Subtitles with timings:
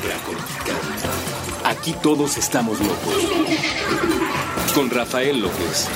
[0.00, 0.76] supracortical.
[1.64, 3.14] Aquí todos estamos locos.
[4.74, 5.88] Con Rafael López.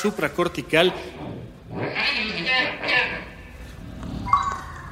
[0.00, 0.92] Supracortical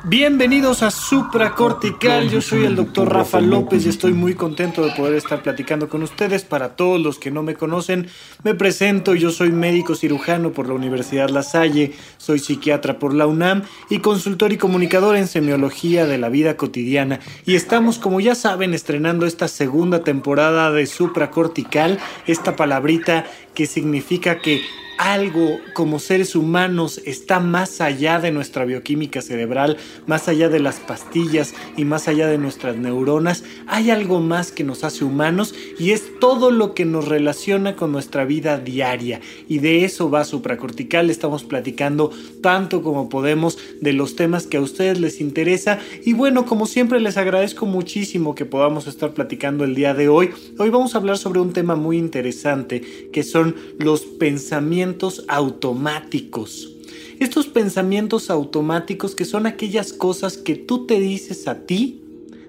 [0.06, 5.14] Bienvenidos a Supracortical, yo soy el doctor Rafa López y estoy muy contento de poder
[5.14, 6.44] estar platicando con ustedes.
[6.44, 8.08] Para todos los que no me conocen,
[8.42, 13.26] me presento, yo soy médico cirujano por la Universidad La Salle, soy psiquiatra por la
[13.26, 17.20] UNAM y consultor y comunicador en semiología de la vida cotidiana.
[17.46, 23.24] Y estamos, como ya saben, estrenando esta segunda temporada de Supracortical, esta palabrita
[23.54, 24.62] que significa que
[24.98, 30.80] algo como seres humanos está más allá de nuestra bioquímica cerebral, más allá de las
[30.80, 35.90] pastillas y más allá de nuestras neuronas, hay algo más que nos hace humanos y
[35.90, 39.20] es todo lo que nos relaciona con nuestra vida diaria.
[39.48, 42.10] Y de eso va Supracortical, estamos platicando
[42.40, 47.00] tanto como podemos de los temas que a ustedes les interesa y bueno, como siempre
[47.00, 50.30] les agradezco muchísimo que podamos estar platicando el día de hoy.
[50.58, 52.80] Hoy vamos a hablar sobre un tema muy interesante
[53.12, 53.43] que son
[53.78, 56.70] los pensamientos automáticos.
[57.20, 62.00] Estos pensamientos automáticos que son aquellas cosas que tú te dices a ti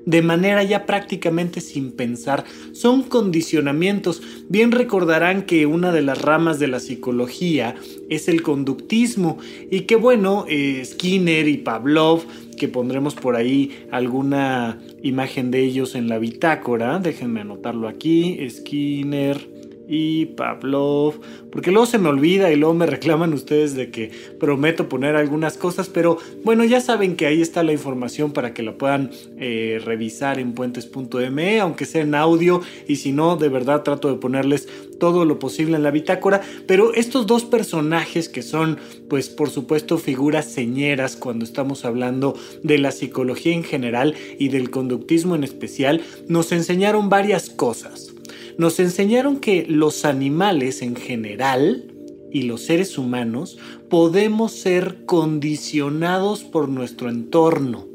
[0.06, 2.46] de manera ya prácticamente sin pensar.
[2.72, 4.22] Son condicionamientos.
[4.50, 7.76] Bien recordarán que una de las ramas de la psicología
[8.10, 9.38] es el conductismo
[9.70, 12.24] y que bueno, eh, Skinner y Pavlov,
[12.58, 19.55] que pondremos por ahí alguna imagen de ellos en la bitácora, déjenme anotarlo aquí, Skinner
[19.88, 21.20] y Pavlov,
[21.52, 25.58] porque luego se me olvida y luego me reclaman ustedes de que prometo poner algunas
[25.58, 29.82] cosas, pero bueno, ya saben que ahí está la información para que la puedan eh,
[29.84, 34.68] revisar en puentes.me, aunque sea en audio, y si no, de verdad trato de ponerles
[35.00, 38.78] todo lo posible en la bitácora, pero estos dos personajes que son,
[39.10, 44.70] pues por supuesto, figuras señeras cuando estamos hablando de la psicología en general y del
[44.70, 48.15] conductismo en especial, nos enseñaron varias cosas
[48.58, 51.92] nos enseñaron que los animales en general
[52.32, 53.58] y los seres humanos
[53.90, 57.88] podemos ser condicionados por nuestro entorno.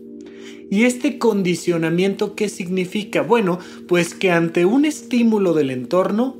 [0.70, 3.22] ¿Y este condicionamiento qué significa?
[3.22, 3.58] Bueno,
[3.88, 6.36] pues que ante un estímulo del entorno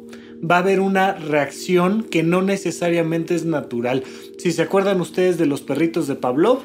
[0.49, 4.05] va a haber una reacción que no necesariamente es natural.
[4.39, 6.61] Si se acuerdan ustedes de los perritos de Pavlov,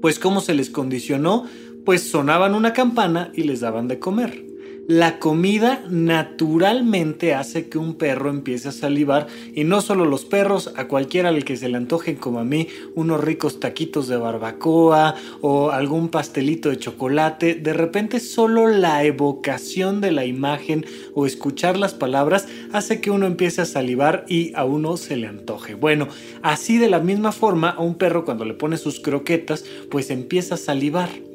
[0.00, 1.44] pues cómo se les condicionó,
[1.84, 4.49] pues sonaban una campana y les daban de comer.
[4.88, 10.72] La comida naturalmente hace que un perro empiece a salivar y no solo los perros,
[10.76, 15.14] a cualquiera al que se le antojen como a mí unos ricos taquitos de barbacoa
[15.42, 21.76] o algún pastelito de chocolate, de repente solo la evocación de la imagen o escuchar
[21.76, 25.74] las palabras hace que uno empiece a salivar y a uno se le antoje.
[25.74, 26.08] Bueno,
[26.42, 30.56] así de la misma forma a un perro cuando le pone sus croquetas pues empieza
[30.56, 31.29] a salivar.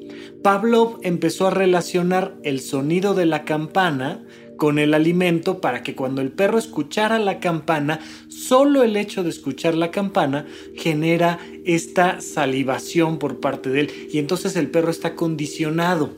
[0.45, 4.23] Pavlov empezó a relacionar el sonido de la campana
[4.57, 9.31] con el alimento para que cuando el perro escuchara la campana, solo el hecho de
[9.31, 10.45] escuchar la campana
[10.75, 13.91] genera esta salivación por parte de él.
[14.13, 16.13] Y entonces el perro está condicionado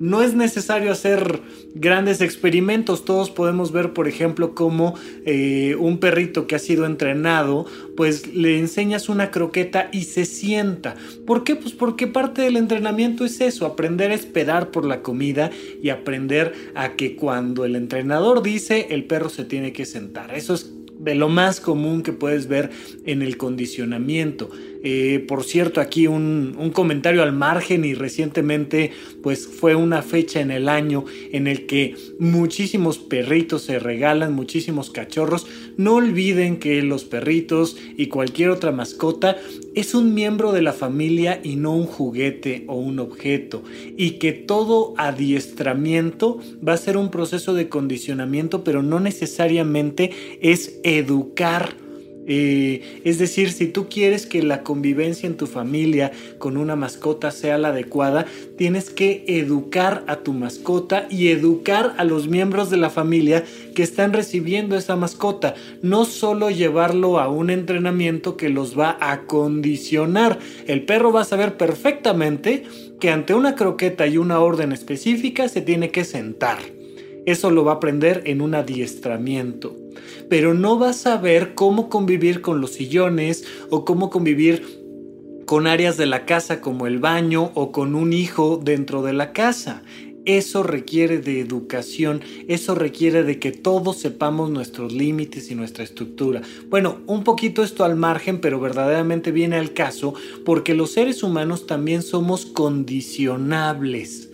[0.00, 1.40] no es necesario hacer
[1.74, 3.04] grandes experimentos.
[3.04, 4.94] Todos podemos ver, por ejemplo, cómo
[5.24, 7.66] eh, un perrito que ha sido entrenado,
[7.96, 10.96] pues le enseñas una croqueta y se sienta.
[11.26, 11.56] ¿Por qué?
[11.56, 15.50] Pues porque parte del entrenamiento es eso, aprender a esperar por la comida
[15.82, 20.34] y aprender a que cuando el entrenador dice, el perro se tiene que sentar.
[20.34, 22.70] Eso es de lo más común que puedes ver
[23.04, 24.50] en el condicionamiento.
[24.82, 30.40] Eh, por cierto, aquí un, un, comentario al margen y recientemente pues fue una fecha
[30.40, 35.46] en el año en el que muchísimos perritos se regalan, muchísimos cachorros.
[35.76, 39.36] No olviden que los perritos y cualquier otra mascota
[39.74, 43.62] es un miembro de la familia y no un juguete o un objeto.
[43.96, 50.78] Y que todo adiestramiento va a ser un proceso de condicionamiento, pero no necesariamente es
[50.84, 51.87] educar
[52.28, 57.56] es decir, si tú quieres que la convivencia en tu familia con una mascota sea
[57.56, 58.26] la adecuada,
[58.56, 63.44] tienes que educar a tu mascota y educar a los miembros de la familia
[63.74, 65.54] que están recibiendo esa mascota.
[65.82, 70.38] No solo llevarlo a un entrenamiento que los va a condicionar.
[70.66, 72.64] El perro va a saber perfectamente
[73.00, 76.58] que ante una croqueta y una orden específica se tiene que sentar.
[77.28, 79.76] Eso lo va a aprender en un adiestramiento
[80.28, 84.62] pero no vas a ver cómo convivir con los sillones o cómo convivir
[85.46, 89.32] con áreas de la casa como el baño o con un hijo dentro de la
[89.32, 89.82] casa.
[90.26, 96.42] eso requiere de educación, eso requiere de que todos sepamos nuestros límites y nuestra estructura.
[96.68, 100.12] Bueno, un poquito esto al margen, pero verdaderamente viene al caso
[100.44, 104.27] porque los seres humanos también somos condicionables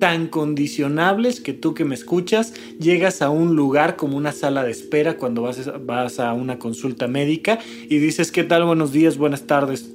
[0.00, 4.72] tan condicionables que tú que me escuchas llegas a un lugar como una sala de
[4.72, 8.64] espera cuando vas, vas a una consulta médica y dices, ¿qué tal?
[8.64, 9.88] Buenos días, buenas tardes.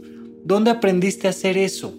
[0.45, 1.93] ¿Dónde aprendiste a hacer eso?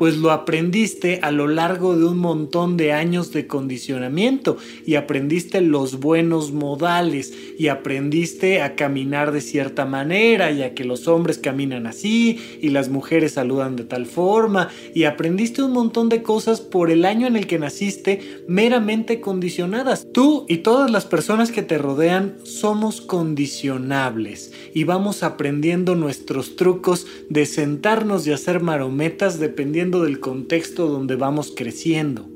[0.00, 4.56] Pues lo aprendiste a lo largo de un montón de años de condicionamiento
[4.86, 10.84] y aprendiste los buenos modales y aprendiste a caminar de cierta manera y a que
[10.84, 16.08] los hombres caminan así y las mujeres saludan de tal forma y aprendiste un montón
[16.08, 20.06] de cosas por el año en el que naciste meramente condicionadas.
[20.14, 27.06] Tú y todas las personas que te rodean somos condicionables y vamos aprendiendo nuestros trucos
[27.28, 32.28] de sentarnos y hacer marometas dependiendo del contexto donde vamos creciendo.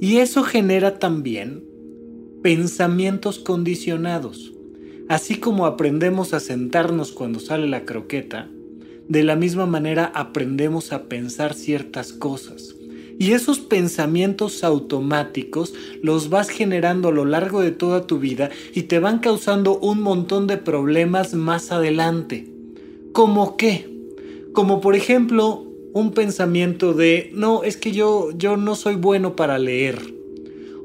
[0.00, 1.62] Y eso genera también
[2.42, 4.52] pensamientos condicionados.
[5.08, 8.48] Así como aprendemos a sentarnos cuando sale la croqueta,
[9.08, 12.74] de la misma manera aprendemos a pensar ciertas cosas.
[13.18, 18.84] Y esos pensamientos automáticos los vas generando a lo largo de toda tu vida y
[18.84, 22.50] te van causando un montón de problemas más adelante.
[23.12, 23.88] ¿Cómo qué?
[24.52, 25.63] Como por ejemplo
[25.94, 29.98] un pensamiento de, no, es que yo, yo no soy bueno para leer,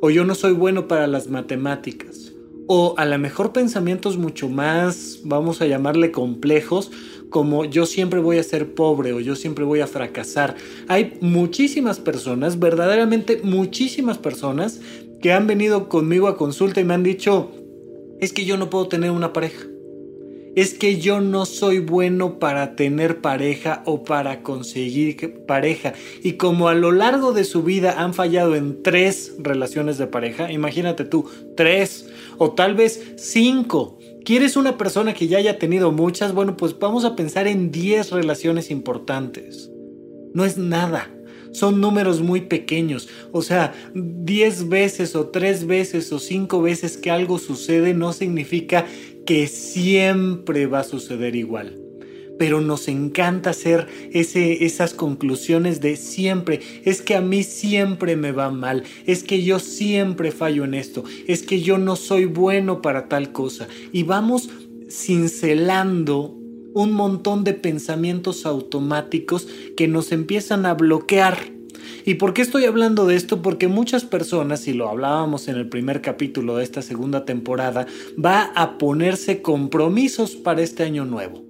[0.01, 2.31] o yo no soy bueno para las matemáticas,
[2.67, 6.91] o a lo mejor pensamientos mucho más, vamos a llamarle complejos,
[7.31, 10.55] como yo siempre voy a ser pobre o yo siempre voy a fracasar.
[10.87, 14.79] Hay muchísimas personas, verdaderamente muchísimas personas,
[15.21, 17.51] que han venido conmigo a consulta y me han dicho,
[18.19, 19.68] es que yo no puedo tener una pareja
[20.55, 25.93] es que yo no soy bueno para tener pareja o para conseguir pareja.
[26.23, 30.51] Y como a lo largo de su vida han fallado en tres relaciones de pareja,
[30.51, 33.97] imagínate tú, tres o tal vez cinco.
[34.25, 36.33] ¿Quieres una persona que ya haya tenido muchas?
[36.33, 39.71] Bueno, pues vamos a pensar en diez relaciones importantes.
[40.33, 41.09] No es nada
[41.51, 43.07] son números muy pequeños.
[43.31, 48.85] O sea, 10 veces o 3 veces o 5 veces que algo sucede no significa
[49.25, 51.79] que siempre va a suceder igual.
[52.37, 56.61] Pero nos encanta hacer ese, esas conclusiones de siempre.
[56.85, 58.83] Es que a mí siempre me va mal.
[59.05, 61.03] Es que yo siempre fallo en esto.
[61.27, 63.67] Es que yo no soy bueno para tal cosa.
[63.91, 64.49] Y vamos
[64.89, 66.39] cincelando
[66.73, 71.58] un montón de pensamientos automáticos que nos empiezan a bloquear
[72.05, 73.41] ¿Y por qué estoy hablando de esto?
[73.41, 77.87] Porque muchas personas, y lo hablábamos en el primer capítulo de esta segunda temporada,
[78.23, 81.48] va a ponerse compromisos para este año nuevo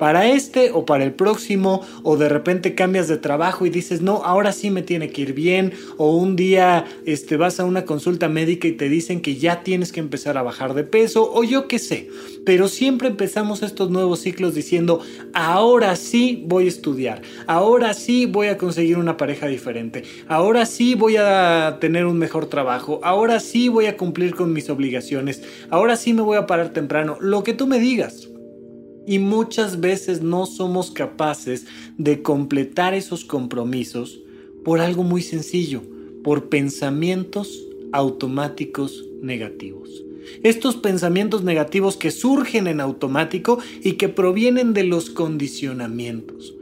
[0.00, 4.22] para este o para el próximo o de repente cambias de trabajo y dices, no,
[4.24, 8.30] ahora sí me tiene que ir bien o un día este, vas a una consulta
[8.30, 11.68] médica y te dicen que ya tienes que empezar a bajar de peso o yo
[11.68, 12.08] qué sé.
[12.46, 15.02] Pero siempre empezamos estos nuevos ciclos diciendo,
[15.34, 20.94] ahora sí voy a estudiar, ahora sí voy a conseguir una pareja diferente, ahora sí
[20.94, 25.96] voy a tener un mejor trabajo, ahora sí voy a cumplir con mis obligaciones, ahora
[25.96, 28.29] sí me voy a parar temprano, lo que tú me digas.
[29.06, 31.66] Y muchas veces no somos capaces
[31.98, 34.20] de completar esos compromisos
[34.64, 35.82] por algo muy sencillo,
[36.22, 40.04] por pensamientos automáticos negativos.
[40.42, 46.54] Estos pensamientos negativos que surgen en automático y que provienen de los condicionamientos.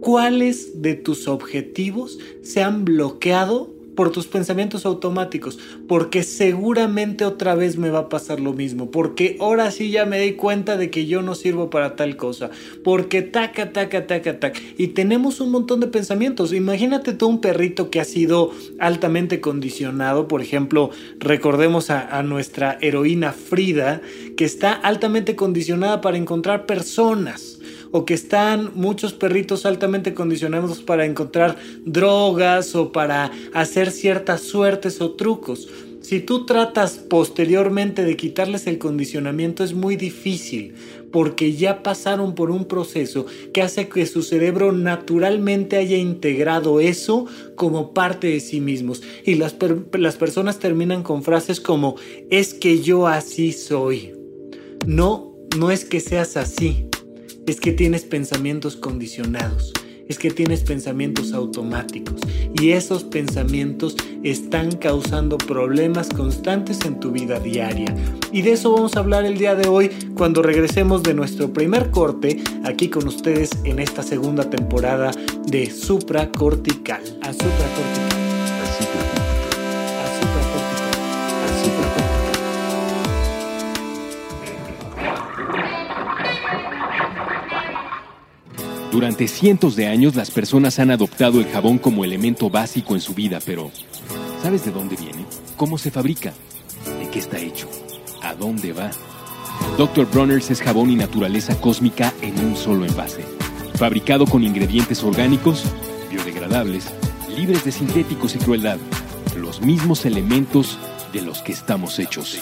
[0.00, 5.58] ¿Cuáles de tus objetivos se han bloqueado por tus pensamientos automáticos,
[5.88, 10.20] porque seguramente otra vez me va a pasar lo mismo, porque ahora sí ya me
[10.20, 12.50] di cuenta de que yo no sirvo para tal cosa,
[12.82, 14.60] porque taca, taca, taca, taca.
[14.76, 16.52] Y tenemos un montón de pensamientos.
[16.52, 22.78] Imagínate tú un perrito que ha sido altamente condicionado, por ejemplo, recordemos a, a nuestra
[22.80, 24.00] heroína Frida,
[24.36, 27.53] que está altamente condicionada para encontrar personas
[27.96, 35.00] o que están muchos perritos altamente condicionados para encontrar drogas o para hacer ciertas suertes
[35.00, 35.68] o trucos.
[36.00, 40.74] Si tú tratas posteriormente de quitarles el condicionamiento es muy difícil
[41.12, 47.26] porque ya pasaron por un proceso que hace que su cerebro naturalmente haya integrado eso
[47.54, 49.04] como parte de sí mismos.
[49.24, 49.54] Y las,
[49.92, 51.94] las personas terminan con frases como
[52.28, 54.14] es que yo así soy.
[54.84, 56.88] No, no es que seas así
[57.46, 59.72] es que tienes pensamientos condicionados,
[60.08, 62.20] es que tienes pensamientos automáticos
[62.58, 67.94] y esos pensamientos están causando problemas constantes en tu vida diaria.
[68.32, 71.90] Y de eso vamos a hablar el día de hoy cuando regresemos de nuestro primer
[71.90, 75.10] corte aquí con ustedes en esta segunda temporada
[75.46, 77.02] de Supracortical.
[77.22, 77.32] A.
[88.94, 93.12] Durante cientos de años las personas han adoptado el jabón como elemento básico en su
[93.12, 93.72] vida, pero
[94.40, 95.26] ¿sabes de dónde viene?
[95.56, 96.32] ¿Cómo se fabrica?
[97.00, 97.68] ¿De qué está hecho?
[98.22, 98.92] ¿A dónde va?
[99.76, 100.06] Dr.
[100.06, 103.24] Bronner's es jabón y naturaleza cósmica en un solo envase.
[103.74, 105.64] Fabricado con ingredientes orgánicos,
[106.08, 106.86] biodegradables,
[107.36, 108.78] libres de sintéticos y crueldad.
[109.36, 110.78] Los mismos elementos
[111.12, 112.40] de los que estamos hechos.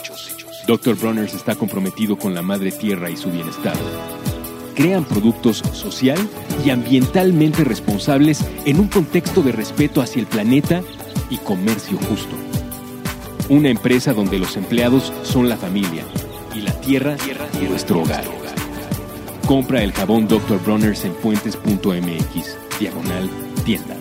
[0.67, 0.97] Dr.
[0.97, 3.79] Bronner's está comprometido con la madre tierra y su bienestar.
[4.75, 6.19] Crean productos social
[6.65, 10.83] y ambientalmente responsables en un contexto de respeto hacia el planeta
[11.31, 12.37] y comercio justo.
[13.49, 16.05] Una empresa donde los empleados son la familia
[16.55, 17.17] y la tierra,
[17.61, 18.25] y nuestro hogar.
[19.47, 20.63] Compra el jabón Dr.
[20.63, 23.31] Bronner's en puentes.mx, diagonal
[23.65, 23.97] tienda,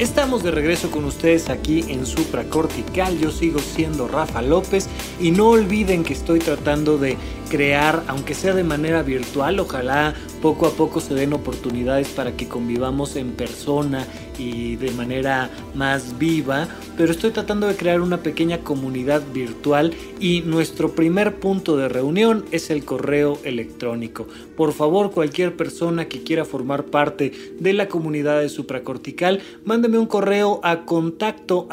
[0.00, 3.18] Estamos de regreso con ustedes aquí en Supracortical.
[3.18, 4.88] Yo sigo siendo Rafa López
[5.20, 7.18] y no olviden que estoy tratando de
[7.50, 12.48] crear, aunque sea de manera virtual, ojalá poco a poco se den oportunidades para que
[12.48, 14.06] convivamos en persona
[14.38, 16.66] y de manera más viva,
[16.96, 22.44] pero estoy tratando de crear una pequeña comunidad virtual y nuestro primer punto de reunión
[22.50, 24.26] es el correo electrónico.
[24.56, 30.06] Por favor, cualquier persona que quiera formar parte de la comunidad de supracortical, mándeme un
[30.06, 31.68] correo a contacto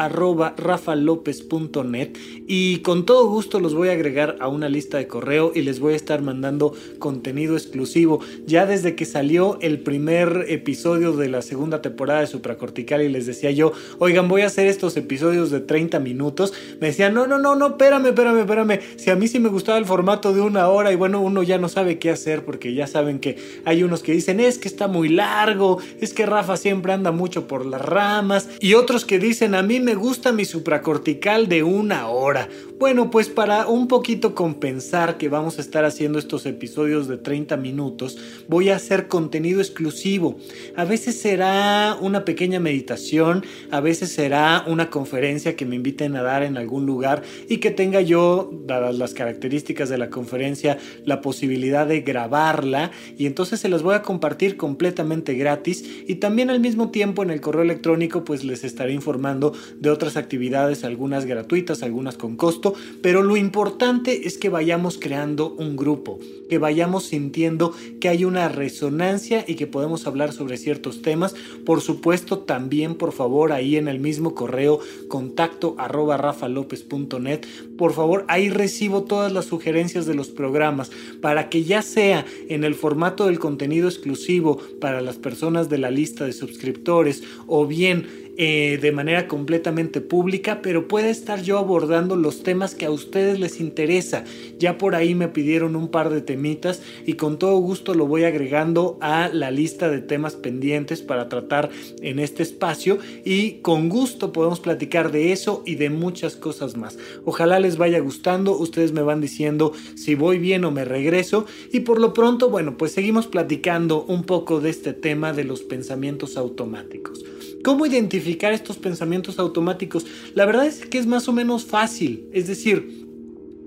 [2.47, 5.79] y con todo gusto los voy a agregar a una lista de correo y les
[5.79, 8.19] voy a estar mandando contenido exclusivo.
[8.65, 13.51] Desde que salió el primer episodio de la segunda temporada de Supracortical y les decía
[13.51, 17.55] yo, oigan, voy a hacer estos episodios de 30 minutos, me decían, no, no, no,
[17.55, 18.79] no, espérame, espérame, espérame.
[18.97, 21.57] Si a mí sí me gustaba el formato de una hora y bueno, uno ya
[21.57, 24.87] no sabe qué hacer porque ya saben que hay unos que dicen, es que está
[24.87, 29.55] muy largo, es que Rafa siempre anda mucho por las ramas y otros que dicen,
[29.55, 32.47] a mí me gusta mi supracortical de una hora.
[32.79, 37.57] Bueno, pues para un poquito compensar que vamos a estar haciendo estos episodios de 30
[37.57, 40.37] minutos, voy a hacer contenido exclusivo.
[40.75, 46.23] A veces será una pequeña meditación, a veces será una conferencia que me inviten a
[46.23, 51.21] dar en algún lugar y que tenga yo, dadas las características de la conferencia, la
[51.21, 56.59] posibilidad de grabarla y entonces se las voy a compartir completamente gratis y también al
[56.59, 61.83] mismo tiempo en el correo electrónico pues les estaré informando de otras actividades, algunas gratuitas,
[61.83, 67.73] algunas con costo pero lo importante es que vayamos creando un grupo, que vayamos sintiendo
[67.99, 71.35] que hay una resonancia y que podemos hablar sobre ciertos temas.
[71.65, 77.41] Por supuesto, también por favor ahí en el mismo correo contacto arroba rafalopez.net,
[77.77, 80.91] por favor ahí recibo todas las sugerencias de los programas
[81.21, 85.91] para que ya sea en el formato del contenido exclusivo para las personas de la
[85.91, 92.15] lista de suscriptores o bien eh, de manera completamente pública, pero puede estar yo abordando
[92.15, 94.23] los temas que a ustedes les interesa.
[94.59, 98.25] Ya por ahí me pidieron un par de temitas y con todo gusto lo voy
[98.25, 101.69] agregando a la lista de temas pendientes para tratar
[102.01, 106.97] en este espacio y con gusto podemos platicar de eso y de muchas cosas más.
[107.25, 111.79] Ojalá les vaya gustando, ustedes me van diciendo si voy bien o me regreso y
[111.79, 116.37] por lo pronto, bueno, pues seguimos platicando un poco de este tema de los pensamientos
[116.37, 117.23] automáticos.
[117.67, 120.05] ¿Cómo identificar estos pensamientos automáticos?
[120.35, 122.23] La verdad es que es más o menos fácil.
[122.31, 123.05] Es decir,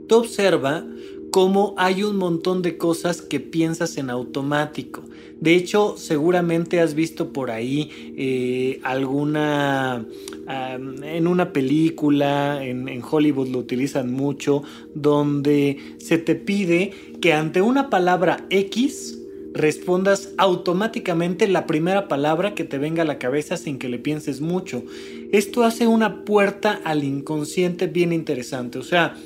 [0.09, 0.87] tú observa
[1.30, 5.02] cómo hay un montón de cosas que piensas en automático.
[5.38, 10.07] De hecho, seguramente has visto por ahí eh, alguna,
[10.49, 14.62] en una película, en, en Hollywood lo utilizan mucho,
[14.95, 19.20] donde se te pide que ante una palabra X,
[19.52, 24.40] respondas automáticamente la primera palabra que te venga a la cabeza sin que le pienses
[24.40, 24.85] mucho.
[25.33, 28.78] Esto hace una puerta al inconsciente bien interesante.
[28.78, 29.16] O sea,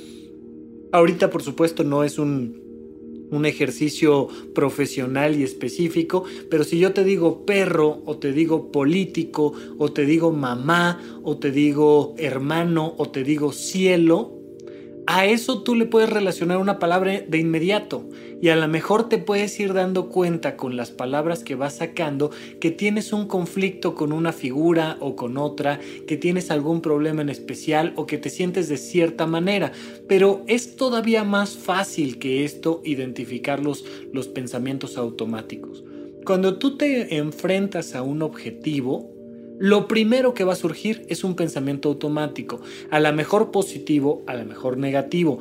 [0.91, 2.65] ahorita por supuesto no es un,
[3.29, 9.53] un ejercicio profesional y específico, pero si yo te digo perro o te digo político
[9.77, 14.44] o te digo mamá o te digo hermano o te digo cielo,
[15.07, 18.09] a eso tú le puedes relacionar una palabra de inmediato
[18.41, 22.31] y a lo mejor te puedes ir dando cuenta con las palabras que vas sacando
[22.59, 27.29] que tienes un conflicto con una figura o con otra, que tienes algún problema en
[27.29, 29.71] especial o que te sientes de cierta manera,
[30.07, 35.83] pero es todavía más fácil que esto identificar los, los pensamientos automáticos.
[36.25, 39.14] Cuando tú te enfrentas a un objetivo,
[39.59, 44.33] lo primero que va a surgir es un pensamiento automático, a la mejor positivo, a
[44.33, 45.39] la mejor negativo.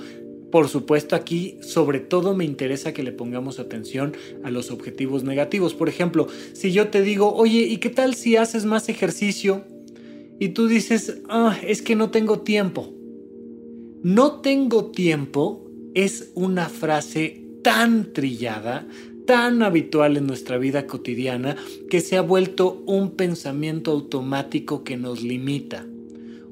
[0.50, 5.74] Por supuesto aquí sobre todo me interesa que le pongamos atención a los objetivos negativos.
[5.74, 9.64] Por ejemplo, si yo te digo, oye, ¿y qué tal si haces más ejercicio?
[10.38, 12.92] y tú dices, ah, es que no tengo tiempo.
[14.02, 18.86] No tengo tiempo es una frase tan trillada,
[19.26, 21.56] tan habitual en nuestra vida cotidiana,
[21.90, 25.86] que se ha vuelto un pensamiento automático que nos limita.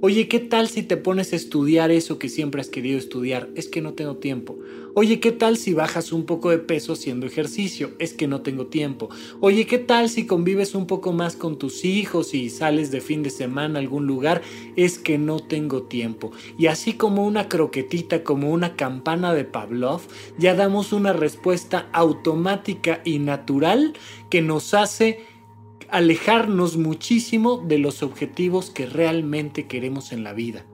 [0.04, 3.50] Oye, ¿qué tal si te pones a estudiar eso que siempre has querido estudiar?
[3.54, 4.58] Es que no tengo tiempo.
[4.94, 7.92] Oye, ¿qué tal si bajas un poco de peso haciendo ejercicio?
[8.00, 9.10] Es que no tengo tiempo.
[9.38, 13.22] Oye, ¿qué tal si convives un poco más con tus hijos y sales de fin
[13.22, 14.42] de semana a algún lugar?
[14.74, 16.32] Es que no tengo tiempo.
[16.58, 20.00] Y así como una croquetita, como una campana de Pavlov,
[20.36, 23.92] ya damos una respuesta automática y natural
[24.30, 25.20] que nos hace
[25.92, 30.64] alejarnos muchísimo de los objetivos que realmente queremos en la vida.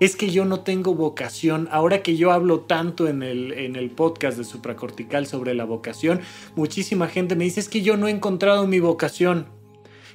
[0.00, 1.68] Es que yo no tengo vocación.
[1.70, 6.20] Ahora que yo hablo tanto en el, en el podcast de supracortical sobre la vocación,
[6.54, 9.46] muchísima gente me dice es que yo no he encontrado mi vocación.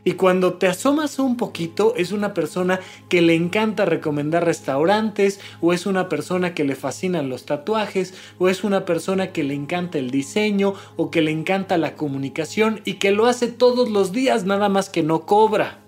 [0.03, 5.73] Y cuando te asomas un poquito, es una persona que le encanta recomendar restaurantes, o
[5.73, 9.99] es una persona que le fascinan los tatuajes, o es una persona que le encanta
[9.99, 14.45] el diseño, o que le encanta la comunicación y que lo hace todos los días,
[14.45, 15.83] nada más que no cobra.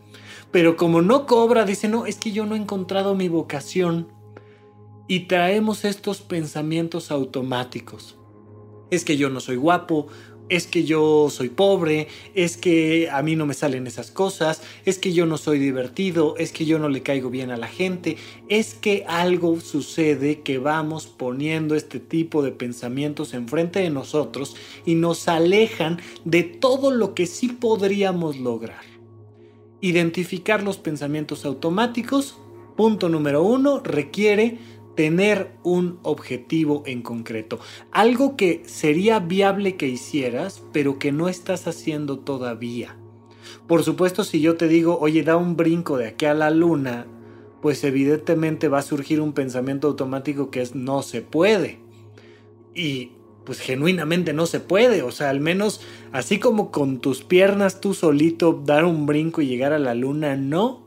[0.52, 4.10] Pero como no cobra, dice, no, es que yo no he encontrado mi vocación.
[5.08, 8.20] Y traemos estos pensamientos automáticos.
[8.92, 10.08] Es que yo no soy guapo,
[10.50, 14.98] es que yo soy pobre, es que a mí no me salen esas cosas, es
[14.98, 18.18] que yo no soy divertido, es que yo no le caigo bien a la gente,
[18.50, 24.96] es que algo sucede que vamos poniendo este tipo de pensamientos enfrente de nosotros y
[24.96, 28.84] nos alejan de todo lo que sí podríamos lograr.
[29.82, 32.38] Identificar los pensamientos automáticos,
[32.76, 34.58] punto número uno, requiere
[34.96, 37.60] tener un objetivo en concreto.
[37.92, 42.98] Algo que sería viable que hicieras, pero que no estás haciendo todavía.
[43.68, 47.08] Por supuesto, si yo te digo, oye, da un brinco de aquí a la luna,
[47.62, 51.80] pues evidentemente va a surgir un pensamiento automático que es no se puede.
[52.76, 53.12] Y
[53.46, 55.02] pues genuinamente no se puede.
[55.02, 59.48] O sea, al menos así como con tus piernas tú solito dar un brinco y
[59.48, 60.83] llegar a la luna, no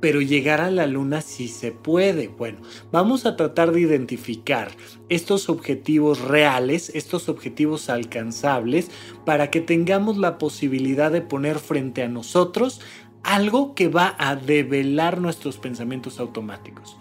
[0.00, 2.28] pero llegar a la luna sí se puede.
[2.28, 2.58] Bueno,
[2.92, 4.70] vamos a tratar de identificar
[5.08, 8.90] estos objetivos reales, estos objetivos alcanzables,
[9.24, 12.80] para que tengamos la posibilidad de poner frente a nosotros
[13.22, 16.96] algo que va a develar nuestros pensamientos automáticos.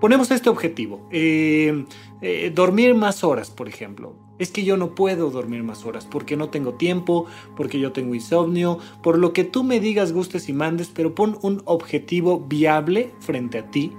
[0.00, 1.84] Ponemos este objetivo, eh,
[2.22, 4.14] eh, dormir más horas, por ejemplo.
[4.38, 8.14] Es que yo no puedo dormir más horas porque no tengo tiempo, porque yo tengo
[8.14, 13.12] insomnio, por lo que tú me digas, gustes y mandes, pero pon un objetivo viable
[13.20, 13.92] frente a ti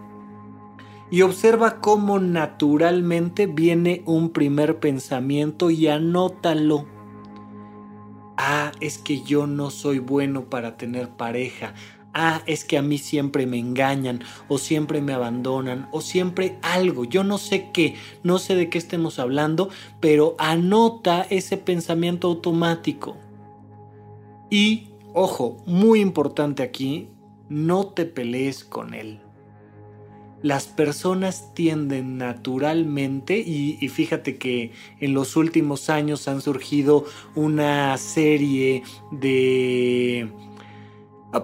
[1.11, 6.87] y observa cómo naturalmente viene un primer pensamiento y anótalo.
[8.37, 11.75] Ah, es que yo no soy bueno para tener pareja
[12.13, 17.05] ah, es que a mí siempre me engañan o siempre me abandonan o siempre algo,
[17.05, 19.69] yo no sé qué, no sé de qué estemos hablando,
[19.99, 23.17] pero anota ese pensamiento automático.
[24.49, 27.07] Y, ojo, muy importante aquí,
[27.49, 29.19] no te pelees con él.
[30.41, 37.95] Las personas tienden naturalmente, y, y, fíjate que en los últimos años han surgido una
[37.97, 40.27] serie de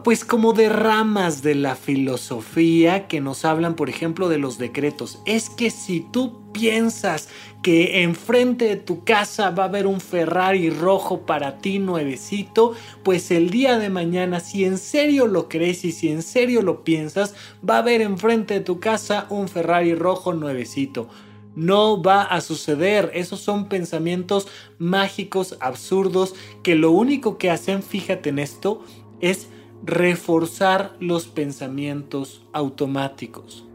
[0.04, 5.22] pues como de ramas de la filosofía que nos hablan, por ejemplo, de los decretos.
[5.26, 7.30] Es que si tú piensas
[7.64, 12.74] que enfrente de tu casa va a haber un Ferrari rojo para ti nuevecito,
[13.04, 16.84] pues el día de mañana, si en serio lo crees y si en serio lo
[16.84, 17.34] piensas,
[17.68, 21.08] va a haber enfrente de tu casa un Ferrari rojo nuevecito.
[21.56, 23.10] No va a suceder.
[23.14, 28.84] Esos son pensamientos mágicos, absurdos, que lo único que hacen, fíjate en esto,
[29.22, 29.48] es
[29.84, 33.68] reforzar los pensamientos automáticos.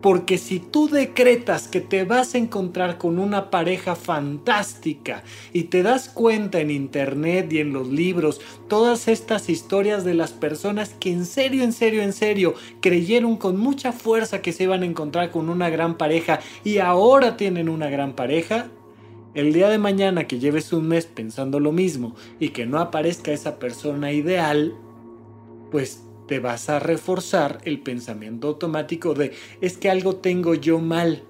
[0.00, 5.82] Porque si tú decretas que te vas a encontrar con una pareja fantástica y te
[5.82, 11.10] das cuenta en internet y en los libros todas estas historias de las personas que
[11.12, 15.30] en serio, en serio, en serio creyeron con mucha fuerza que se iban a encontrar
[15.30, 18.68] con una gran pareja y ahora tienen una gran pareja,
[19.34, 23.32] el día de mañana que lleves un mes pensando lo mismo y que no aparezca
[23.32, 24.74] esa persona ideal,
[25.70, 31.24] pues te vas a reforzar el pensamiento automático de es que algo tengo yo mal.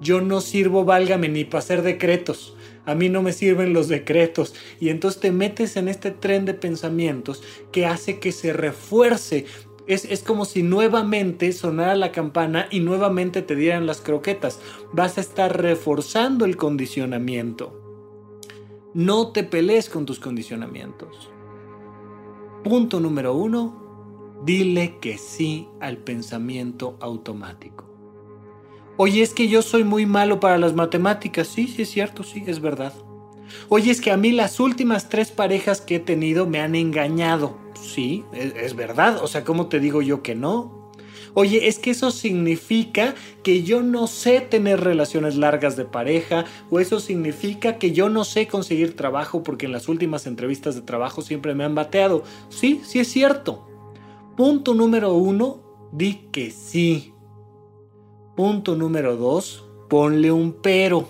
[0.00, 2.56] Yo no sirvo, válgame, ni para hacer decretos.
[2.84, 4.54] A mí no me sirven los decretos.
[4.78, 9.46] Y entonces te metes en este tren de pensamientos que hace que se refuerce.
[9.86, 14.60] Es, es como si nuevamente sonara la campana y nuevamente te dieran las croquetas.
[14.92, 17.78] Vas a estar reforzando el condicionamiento.
[18.92, 21.30] No te pelees con tus condicionamientos.
[22.64, 23.81] Punto número uno,
[24.44, 27.88] Dile que sí al pensamiento automático.
[28.96, 31.46] Oye, es que yo soy muy malo para las matemáticas.
[31.46, 32.92] Sí, sí es cierto, sí, es verdad.
[33.68, 37.56] Oye, es que a mí las últimas tres parejas que he tenido me han engañado.
[37.80, 39.22] Sí, es, verdad.
[39.22, 40.90] O sea, ¿cómo te digo yo que no?
[41.34, 46.78] Oye, es que eso significa que yo no sé tener relaciones largas de pareja o
[46.78, 51.22] eso significa que yo no sé conseguir trabajo porque en las últimas entrevistas de trabajo
[51.22, 52.24] siempre me han bateado.
[52.50, 53.71] Sí, sí es cierto.
[54.42, 57.14] Punto número uno, di que sí.
[58.34, 61.08] Punto número dos, ponle un pero.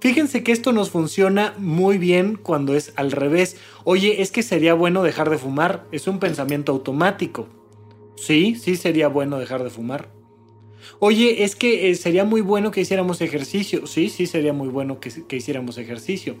[0.00, 3.56] Fíjense que esto nos funciona muy bien cuando es al revés.
[3.84, 5.86] Oye, es que sería bueno dejar de fumar.
[5.92, 7.46] Es un pensamiento automático.
[8.16, 10.10] Sí, sí sería bueno dejar de fumar.
[10.98, 13.86] Oye, es que eh, sería muy bueno que hiciéramos ejercicio.
[13.86, 16.36] Sí, sí sería muy bueno que, que hiciéramos ejercicio.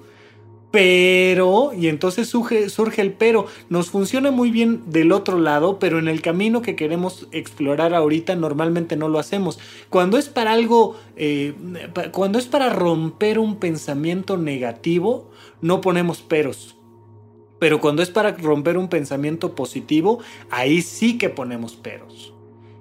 [0.72, 6.08] Pero, y entonces surge, el pero, nos funciona muy bien del otro lado, pero en
[6.08, 9.58] el camino que queremos explorar ahorita normalmente no lo hacemos.
[9.90, 11.52] Cuando es para algo, eh,
[12.10, 15.30] cuando es para romper un pensamiento negativo,
[15.60, 16.74] no ponemos peros.
[17.58, 22.32] Pero cuando es para romper un pensamiento positivo, ahí sí que ponemos peros.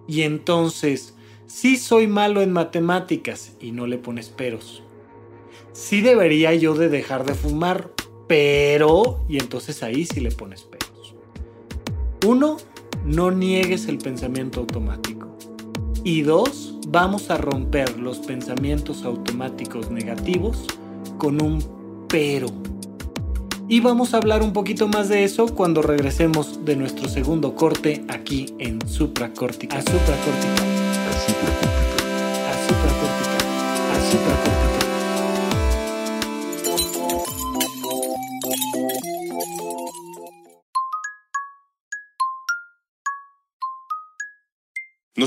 [0.07, 1.13] Y entonces,
[1.45, 4.81] si soy malo en matemáticas y no le pones peros.
[5.73, 7.91] Sí debería yo de dejar de fumar,
[8.27, 9.23] pero...
[9.29, 11.15] Y entonces ahí sí le pones peros.
[12.25, 12.57] Uno,
[13.05, 15.27] no niegues el pensamiento automático.
[16.03, 20.65] Y dos, vamos a romper los pensamientos automáticos negativos
[21.17, 22.47] con un pero.
[23.67, 28.03] Y vamos a hablar un poquito más de eso cuando regresemos de nuestro segundo corte
[28.09, 29.79] aquí en supracortical.
[29.79, 30.67] A supracortical.
[31.07, 31.91] A supracortical.
[32.49, 33.47] A supracortical.
[33.91, 34.70] A supracortical.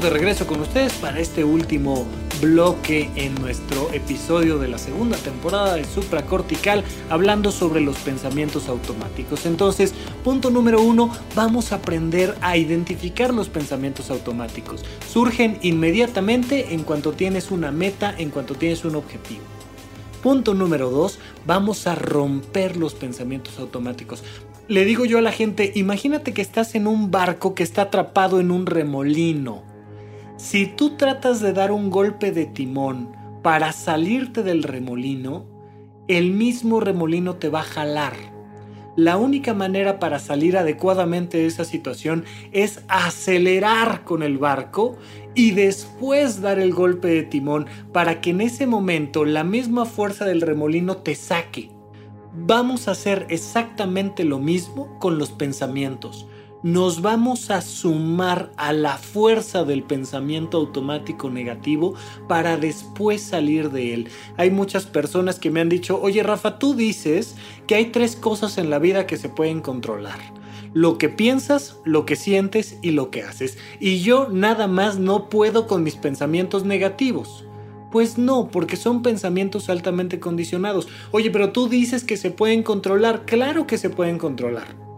[0.00, 2.06] De regreso con ustedes para este último
[2.40, 9.44] bloque en nuestro episodio de la segunda temporada de Supracortical hablando sobre los pensamientos automáticos.
[9.44, 9.92] Entonces,
[10.24, 14.86] punto número uno, vamos a aprender a identificar los pensamientos automáticos.
[15.06, 19.42] Surgen inmediatamente en cuanto tienes una meta, en cuanto tienes un objetivo.
[20.22, 24.24] Punto número dos, vamos a romper los pensamientos automáticos.
[24.66, 28.40] Le digo yo a la gente, imagínate que estás en un barco que está atrapado
[28.40, 29.69] en un remolino.
[30.42, 35.44] Si tú tratas de dar un golpe de timón para salirte del remolino,
[36.08, 38.14] el mismo remolino te va a jalar.
[38.96, 44.96] La única manera para salir adecuadamente de esa situación es acelerar con el barco
[45.34, 50.24] y después dar el golpe de timón para que en ese momento la misma fuerza
[50.24, 51.70] del remolino te saque.
[52.32, 56.26] Vamos a hacer exactamente lo mismo con los pensamientos
[56.62, 61.94] nos vamos a sumar a la fuerza del pensamiento automático negativo
[62.28, 64.08] para después salir de él.
[64.36, 67.34] Hay muchas personas que me han dicho, oye Rafa, tú dices
[67.66, 70.18] que hay tres cosas en la vida que se pueden controlar.
[70.72, 73.58] Lo que piensas, lo que sientes y lo que haces.
[73.80, 77.44] Y yo nada más no puedo con mis pensamientos negativos.
[77.90, 80.86] Pues no, porque son pensamientos altamente condicionados.
[81.10, 83.24] Oye, pero tú dices que se pueden controlar.
[83.24, 84.89] Claro que se pueden controlar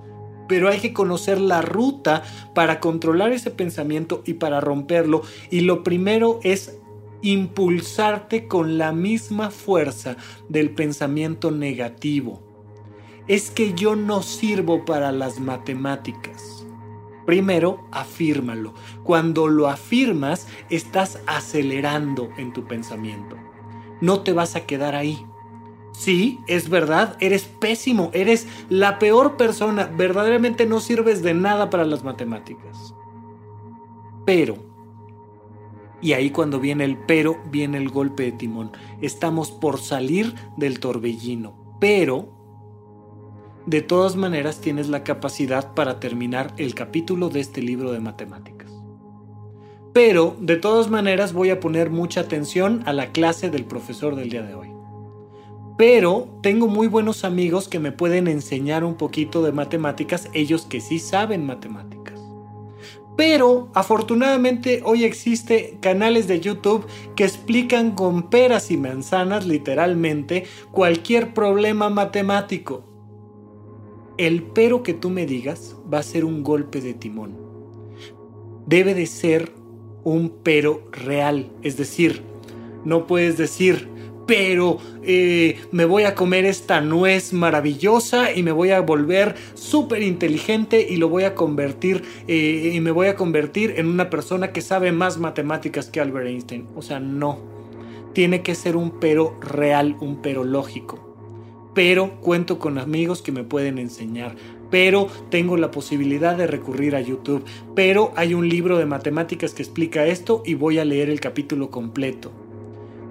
[0.49, 2.23] pero hay que conocer la ruta
[2.55, 5.23] para controlar ese pensamiento y para romperlo.
[5.51, 6.79] Y lo primero es
[7.23, 10.17] impulsarte con la misma fuerza
[10.49, 12.43] del pensamiento negativo.
[13.29, 16.67] Es que yo no sirvo para las matemáticas.
[17.25, 18.75] Primero, afírmalo.
[19.05, 23.37] Cuando lo afirmas, estás acelerando en tu pensamiento.
[24.01, 25.25] No te vas a quedar ahí
[26.03, 31.85] Sí, es verdad, eres pésimo, eres la peor persona, verdaderamente no sirves de nada para
[31.85, 32.93] las matemáticas.
[34.27, 34.57] Pero,
[36.01, 38.73] y ahí cuando viene el pero, viene el golpe de timón.
[39.01, 42.31] Estamos por salir del torbellino, pero
[43.67, 48.73] de todas maneras tienes la capacidad para terminar el capítulo de este libro de matemáticas.
[49.93, 54.31] Pero de todas maneras voy a poner mucha atención a la clase del profesor del
[54.31, 54.72] día de hoy
[55.77, 60.81] pero tengo muy buenos amigos que me pueden enseñar un poquito de matemáticas, ellos que
[60.81, 62.21] sí saben matemáticas.
[63.17, 71.35] Pero afortunadamente hoy existe canales de YouTube que explican con peras y manzanas literalmente cualquier
[71.35, 72.85] problema matemático.
[74.17, 77.37] El pero que tú me digas va a ser un golpe de timón.
[78.67, 79.53] Debe de ser
[80.05, 82.23] un pero real, es decir,
[82.85, 83.92] no puedes decir
[84.33, 90.03] pero eh, me voy a comer esta nuez maravillosa y me voy a volver súper
[90.03, 94.51] inteligente y lo voy a convertir eh, y me voy a convertir en una persona
[94.51, 96.67] que sabe más matemáticas que Albert Einstein.
[96.75, 97.41] O sea, no.
[98.15, 101.15] Tiene que ser un pero real, un pero lógico.
[101.75, 104.35] Pero cuento con amigos que me pueden enseñar.
[104.71, 107.45] Pero tengo la posibilidad de recurrir a YouTube.
[107.75, 111.71] Pero hay un libro de matemáticas que explica esto y voy a leer el capítulo
[111.71, 112.33] completo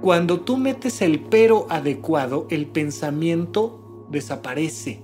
[0.02, 5.00] cuando tú metes el pero adecuado, el pensamiento desaparece.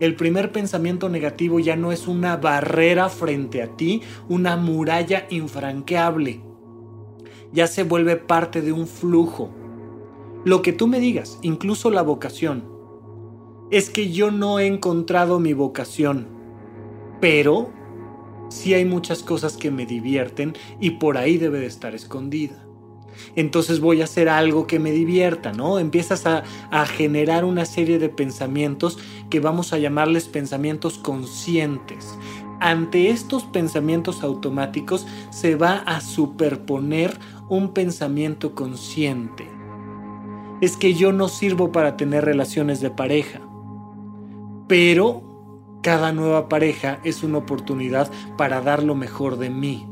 [0.00, 6.40] El primer pensamiento negativo ya no es una barrera frente a ti, una muralla infranqueable.
[7.52, 9.50] Ya se vuelve parte de un flujo.
[10.44, 12.64] Lo que tú me digas, incluso la vocación,
[13.70, 16.26] es que yo no he encontrado mi vocación,
[17.20, 17.70] pero
[18.48, 22.66] sí hay muchas cosas que me divierten y por ahí debe de estar escondida
[23.36, 25.78] entonces voy a hacer algo que me divierta, ¿no?
[25.78, 26.42] Empiezas a,
[26.86, 32.16] generar una serie de pensamientos que vamos a llamarles pensamientos conscientes.
[32.60, 39.48] Ante estos pensamientos automáticos se va a superponer un pensamiento consciente.
[40.60, 43.40] Es que yo no sirvo para tener relaciones de pareja,
[44.68, 45.22] pero
[45.82, 49.89] cada nueva pareja es una oportunidad para dar lo mejor de mí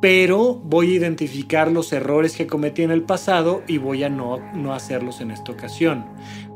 [0.00, 4.38] pero voy a identificar los errores que cometí en el pasado y voy a no,
[4.54, 6.04] no hacerlos en esta ocasión.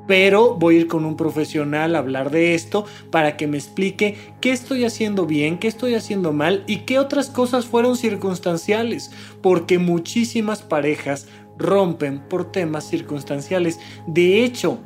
[0.06, 4.16] Pero voy a ir con un profesional a hablar de esto para que me explique
[4.40, 9.78] qué estoy haciendo bien, qué estoy haciendo mal y qué otras cosas fueron circunstanciales, porque
[9.78, 13.78] muchísimas parejas rompen por temas circunstanciales.
[14.06, 14.80] De hecho,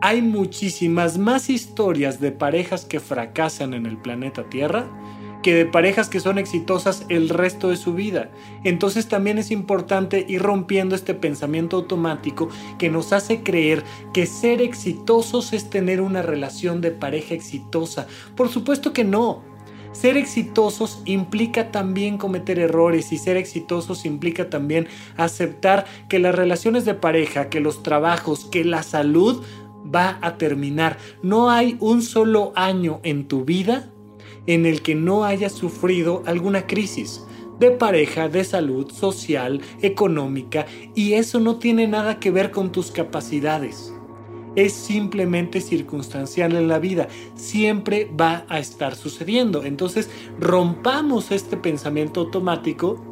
[0.00, 4.86] hay muchísimas más historias de parejas que fracasan en el planeta Tierra
[5.46, 8.32] que de parejas que son exitosas el resto de su vida.
[8.64, 12.48] Entonces también es importante ir rompiendo este pensamiento automático
[12.80, 18.08] que nos hace creer que ser exitosos es tener una relación de pareja exitosa.
[18.34, 19.44] Por supuesto que no.
[19.92, 26.84] Ser exitosos implica también cometer errores y ser exitosos implica también aceptar que las relaciones
[26.84, 29.44] de pareja, que los trabajos, que la salud
[29.94, 30.98] va a terminar.
[31.22, 33.92] No hay un solo año en tu vida
[34.46, 37.22] en el que no hayas sufrido alguna crisis
[37.58, 42.90] de pareja, de salud, social, económica, y eso no tiene nada que ver con tus
[42.90, 43.92] capacidades.
[44.56, 49.64] Es simplemente circunstancial en la vida, siempre va a estar sucediendo.
[49.64, 50.08] Entonces,
[50.40, 53.02] rompamos este pensamiento automático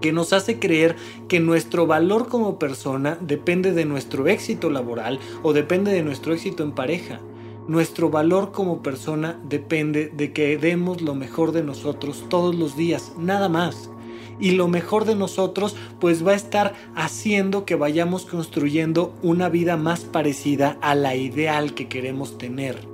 [0.00, 0.94] que nos hace creer
[1.28, 6.62] que nuestro valor como persona depende de nuestro éxito laboral o depende de nuestro éxito
[6.62, 7.20] en pareja.
[7.68, 13.14] Nuestro valor como persona depende de que demos lo mejor de nosotros todos los días,
[13.18, 13.90] nada más.
[14.38, 19.76] Y lo mejor de nosotros pues va a estar haciendo que vayamos construyendo una vida
[19.76, 22.86] más parecida a la ideal que queremos tener.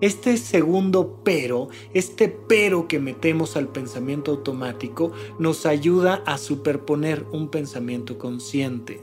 [0.00, 7.48] Este segundo pero, este pero que metemos al pensamiento automático, nos ayuda a superponer un
[7.48, 9.02] pensamiento consciente.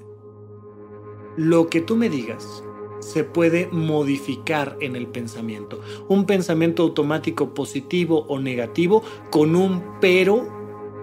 [1.36, 2.64] Lo que tú me digas,
[3.00, 5.80] se puede modificar en el pensamiento.
[6.08, 10.48] Un pensamiento automático positivo o negativo con un pero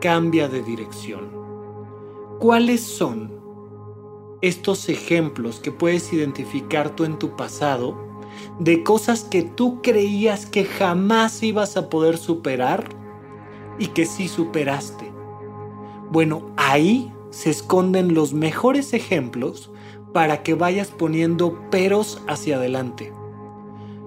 [0.01, 1.31] cambia de dirección.
[2.39, 3.33] ¿Cuáles son
[4.43, 7.97] estos ejemplos que puedes identificar tú en tu pasado
[8.59, 12.89] de cosas que tú creías que jamás ibas a poder superar
[13.79, 15.11] y que sí superaste?
[16.11, 19.71] Bueno, ahí se esconden los mejores ejemplos
[20.15, 23.13] para que vayas poniendo peros hacia adelante.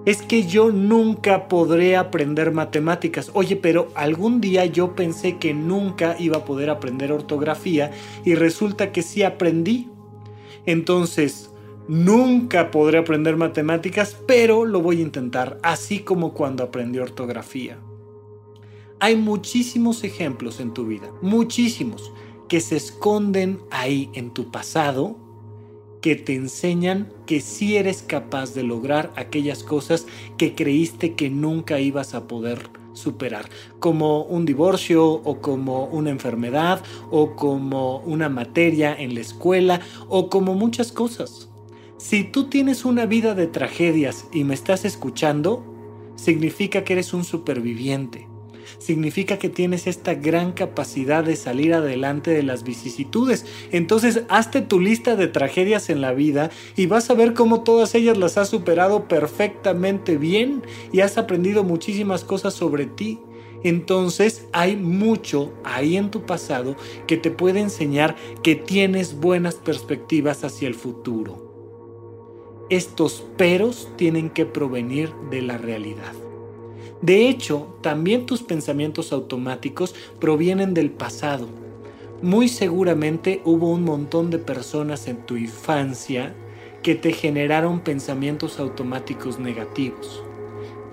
[0.06, 3.30] Es que yo nunca podré aprender matemáticas.
[3.34, 7.92] Oye, pero algún día yo pensé que nunca iba a poder aprender ortografía
[8.24, 9.90] y resulta que sí aprendí.
[10.66, 11.52] Entonces,
[11.90, 17.78] nunca podré aprender matemáticas, pero lo voy a intentar, así como cuando aprendí ortografía.
[19.02, 22.14] Hay muchísimos ejemplos en tu vida, muchísimos,
[22.48, 25.27] que se esconden ahí en tu pasado
[26.08, 31.82] que te enseñan que sí eres capaz de lograr aquellas cosas que creíste que nunca
[31.82, 38.96] ibas a poder superar, como un divorcio o como una enfermedad o como una materia
[38.98, 41.50] en la escuela o como muchas cosas.
[41.98, 45.62] Si tú tienes una vida de tragedias y me estás escuchando,
[46.16, 48.30] significa que eres un superviviente
[48.80, 53.46] significa que tienes esta gran capacidad de salir adelante de las vicisitudes.
[53.72, 57.96] Entonces, hazte tu lista de tragedias en la vida y vas a ver cómo todas
[57.96, 63.20] ellas las has superado perfectamente bien y has aprendido muchísimas cosas sobre ti.
[63.64, 66.76] Entonces hay mucho ahí en tu pasado
[67.08, 71.48] que te puede enseñar que tienes buenas perspectivas hacia el futuro.
[72.70, 76.27] Estos peros tienen que provenir de la realidad.
[77.02, 81.48] De hecho, también tus pensamientos automáticos provienen del pasado.
[82.22, 86.34] Muy seguramente hubo un montón de personas en tu infancia
[86.82, 90.24] que te generaron pensamientos automáticos negativos.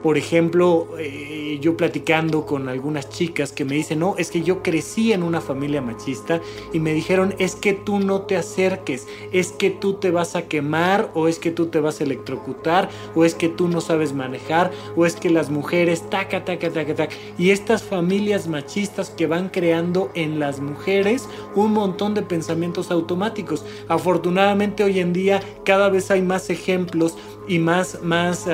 [0.04, 4.62] Por ejemplo, eh, yo platicando con algunas chicas que me dicen, no, es que yo
[4.62, 6.42] crecí en una familia machista
[6.74, 10.42] y me dijeron, es que tú no te acerques, es que tú te vas a
[10.42, 14.12] quemar o es que tú te vas a electrocutar o es que tú no sabes
[14.12, 17.14] manejar o es que las mujeres, taca, taca, taca, taca.
[17.38, 23.64] Y estas familias machistas que van creando en las mujeres un montón de pensamientos automáticos.
[23.88, 27.16] Afortunadamente hoy en día cada vez hay más ejemplos
[27.48, 28.46] y más, más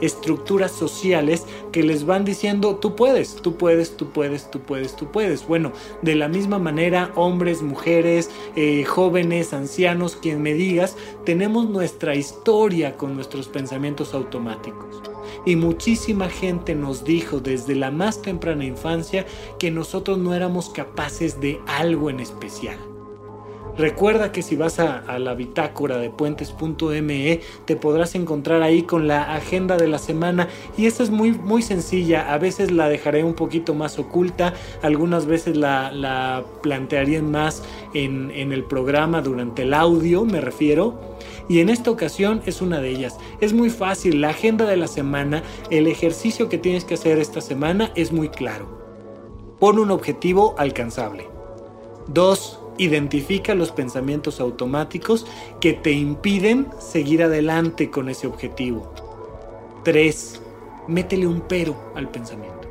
[0.00, 5.10] estructuras sociales que les van diciendo, tú puedes, tú puedes, tú puedes, tú puedes, tú
[5.10, 5.46] puedes.
[5.46, 5.72] Bueno,
[6.02, 12.96] de la misma manera, hombres, mujeres, eh, jóvenes, ancianos, quien me digas, tenemos nuestra historia
[12.96, 15.02] con nuestros pensamientos automáticos.
[15.44, 19.26] Y muchísima gente nos dijo desde la más temprana infancia
[19.58, 22.91] que nosotros no éramos capaces de algo en especial.
[23.76, 29.34] Recuerda que si vas a, la bitácora de puentes.me te podrás encontrar ahí con la
[29.34, 32.32] agenda de la semana y esta es muy, muy sencilla.
[32.32, 36.44] A veces la dejaré un poquito más oculta, algunas veces la, la
[37.22, 37.62] más
[37.94, 41.16] en, en el programa durante el audio, me refiero.
[41.48, 43.18] Y en esta ocasión es una de ellas.
[43.40, 47.40] Es muy fácil, la agenda de la semana, el ejercicio que tienes que hacer esta
[47.40, 48.82] semana es muy claro.
[49.58, 51.28] Pon un objetivo alcanzable.
[52.08, 55.26] Dos, Identifica los pensamientos automáticos
[55.60, 58.92] que te impiden seguir adelante con ese objetivo.
[59.84, 60.40] 3.
[60.88, 62.68] Métele un pero al pensamiento.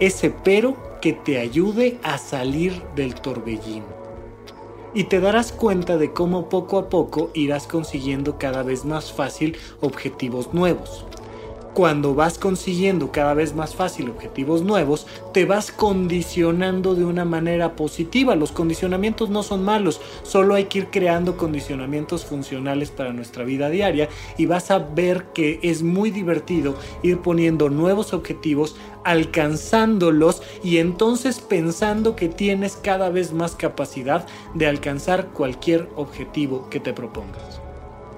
[0.00, 4.00] Ese pero que te ayude a salir del torbellino.
[4.92, 9.56] Y te darás cuenta de cómo poco a poco irás consiguiendo cada vez más fácil
[9.80, 11.06] objetivos nuevos.
[11.74, 17.76] Cuando vas consiguiendo cada vez más fácil objetivos nuevos, te vas condicionando de una manera
[17.76, 18.34] positiva.
[18.34, 23.70] Los condicionamientos no son malos, solo hay que ir creando condicionamientos funcionales para nuestra vida
[23.70, 30.78] diaria y vas a ver que es muy divertido ir poniendo nuevos objetivos, alcanzándolos y
[30.78, 37.69] entonces pensando que tienes cada vez más capacidad de alcanzar cualquier objetivo que te propongas.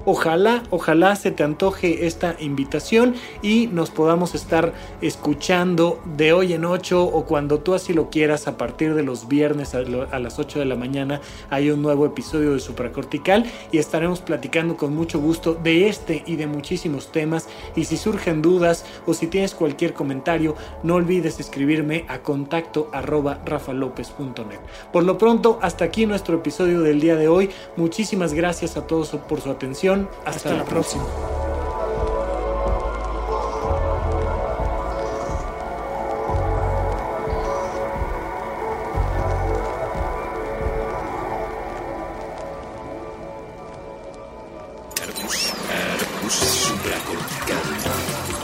[0.04, 6.64] Ojalá, ojalá se te antoje esta invitación y nos podamos estar escuchando de hoy en
[6.64, 10.58] 8 o cuando tú así lo quieras a partir de los viernes a, las 8
[10.58, 15.54] de la mañana hay un nuevo episodio de Supracortical y estaremos platicando con mucho gusto
[15.54, 20.56] de este y de muchísimos temas y si surgen dudas o si tienes cualquier comentario
[20.82, 24.58] no olvides escribirme a contacto arroba rafalopez.net.
[24.92, 27.50] Por lo pronto hasta aquí nuestro episodio del día de hoy.
[27.76, 29.91] Muchísimas gracias a todos por su atención
[30.24, 31.04] hasta, la próxima.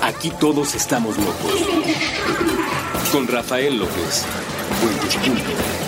[0.03, 1.53] Aquí todos estamos locos.
[3.13, 4.25] Con Rafael López.
[4.83, 5.88] Buen